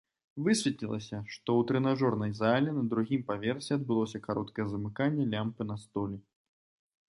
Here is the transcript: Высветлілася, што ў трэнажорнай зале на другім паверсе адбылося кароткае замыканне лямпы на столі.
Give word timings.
Высветлілася, 0.45 1.17
што 1.33 1.49
ў 1.59 1.61
трэнажорнай 1.71 2.31
зале 2.41 2.69
на 2.79 2.83
другім 2.95 3.21
паверсе 3.29 3.71
адбылося 3.79 4.25
кароткае 4.27 4.67
замыканне 4.75 5.31
лямпы 5.39 5.61
на 5.73 5.83
столі. 5.87 6.17